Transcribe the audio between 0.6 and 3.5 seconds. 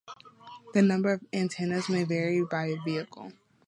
The number of antennas may vary by vehicle.